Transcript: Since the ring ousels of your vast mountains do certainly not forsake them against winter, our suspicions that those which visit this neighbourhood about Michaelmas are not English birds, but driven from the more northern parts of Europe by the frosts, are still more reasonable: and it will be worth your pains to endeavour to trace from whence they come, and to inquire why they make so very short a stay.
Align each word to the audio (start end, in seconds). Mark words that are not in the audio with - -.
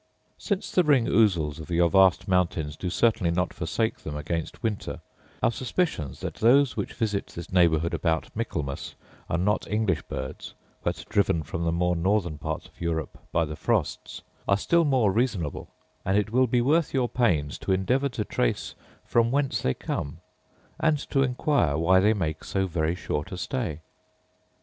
Since 0.39 0.71
the 0.71 0.83
ring 0.83 1.05
ousels 1.05 1.59
of 1.59 1.69
your 1.69 1.87
vast 1.87 2.27
mountains 2.27 2.75
do 2.75 2.89
certainly 2.89 3.29
not 3.29 3.53
forsake 3.53 3.97
them 3.99 4.17
against 4.17 4.63
winter, 4.63 4.99
our 5.43 5.51
suspicions 5.51 6.21
that 6.21 6.33
those 6.37 6.75
which 6.75 6.95
visit 6.95 7.27
this 7.27 7.51
neighbourhood 7.51 7.93
about 7.93 8.35
Michaelmas 8.35 8.95
are 9.29 9.37
not 9.37 9.67
English 9.69 10.01
birds, 10.09 10.55
but 10.81 11.05
driven 11.07 11.43
from 11.43 11.65
the 11.65 11.71
more 11.71 11.95
northern 11.95 12.39
parts 12.39 12.65
of 12.65 12.81
Europe 12.81 13.19
by 13.31 13.45
the 13.45 13.55
frosts, 13.55 14.23
are 14.47 14.57
still 14.57 14.85
more 14.85 15.11
reasonable: 15.11 15.69
and 16.03 16.17
it 16.17 16.31
will 16.31 16.47
be 16.47 16.61
worth 16.61 16.95
your 16.95 17.07
pains 17.07 17.59
to 17.59 17.71
endeavour 17.71 18.09
to 18.09 18.25
trace 18.25 18.73
from 19.05 19.29
whence 19.29 19.61
they 19.61 19.75
come, 19.75 20.17
and 20.79 20.97
to 21.11 21.21
inquire 21.21 21.77
why 21.77 21.99
they 21.99 22.15
make 22.15 22.43
so 22.43 22.65
very 22.65 22.95
short 22.95 23.31
a 23.31 23.37
stay. 23.37 23.81